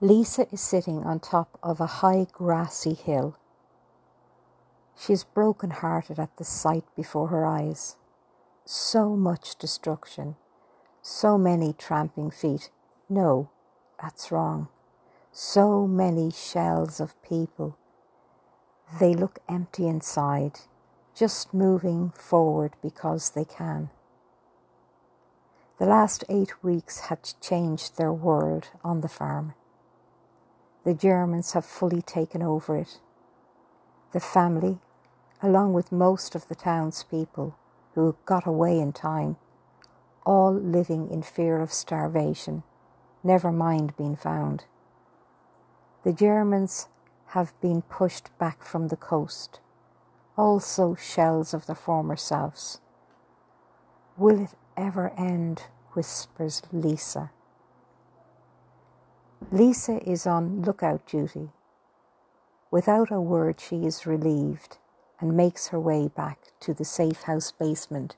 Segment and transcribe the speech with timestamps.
[0.00, 3.36] Lisa is sitting on top of a high grassy hill.
[4.96, 7.96] She is broken hearted at the sight before her eyes.
[8.64, 10.36] So much destruction,
[11.02, 12.70] so many tramping feet.
[13.08, 13.50] No,
[14.00, 14.68] that's wrong.
[15.32, 17.76] So many shells of people.
[19.00, 20.60] They look empty inside,
[21.12, 23.90] just moving forward because they can.
[25.80, 29.54] The last eight weeks had changed their world on the farm.
[30.84, 33.00] The Germans have fully taken over it.
[34.12, 34.78] The family,
[35.42, 37.56] along with most of the townspeople
[37.94, 39.36] who got away in time,
[40.24, 42.62] all living in fear of starvation,
[43.24, 44.64] never mind being found.
[46.04, 46.88] The Germans
[47.28, 49.60] have been pushed back from the coast,
[50.36, 52.80] also shells of the former selves.
[54.16, 55.64] Will it ever end?
[55.94, 57.30] whispers Lisa.
[59.50, 61.50] Lisa is on lookout duty.
[62.70, 64.78] Without a word, she is relieved
[65.20, 68.16] and makes her way back to the safe house basement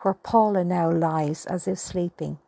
[0.00, 2.38] where Paula now lies as if sleeping.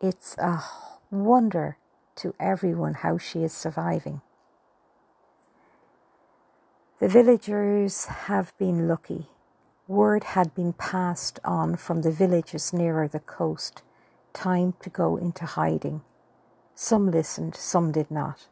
[0.00, 0.62] It's a
[1.10, 1.78] wonder
[2.16, 4.20] to everyone how she is surviving.
[6.98, 9.28] The villagers have been lucky.
[9.88, 13.82] Word had been passed on from the villages nearer the coast.
[14.34, 16.02] Time to go into hiding.
[16.74, 18.48] Some listened, some did not.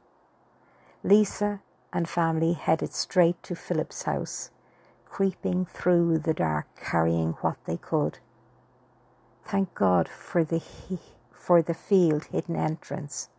[1.02, 1.60] Lisa
[1.92, 4.50] and family headed straight to Philip's house,
[5.06, 8.18] creeping through the dark, carrying what they could.
[9.44, 10.62] Thank God for the
[11.30, 13.30] for the field hidden entrance.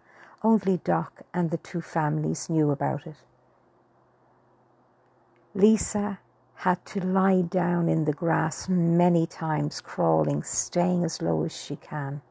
[0.42, 3.18] Only Doc and the two families knew about it.
[5.54, 6.20] Lisa
[6.56, 11.76] had to lie down in the grass many times, crawling, staying as low as she
[11.76, 12.22] can.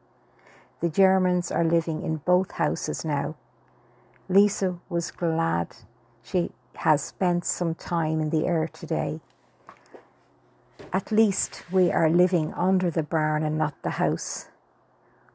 [0.81, 3.35] The Germans are living in both houses now.
[4.29, 5.75] Lisa was glad
[6.23, 9.21] she has spent some time in the air today.
[10.93, 14.49] At least we are living under the barn and not the house.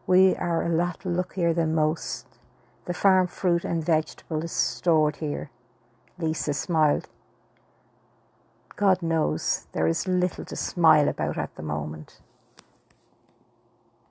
[0.07, 2.25] We are a lot luckier than most.
[2.85, 5.51] The farm fruit and vegetable is stored here.
[6.17, 7.09] Lisa smiled.
[8.75, 12.21] God knows there is little to smile about at the moment.